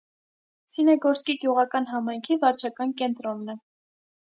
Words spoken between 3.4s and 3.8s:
է։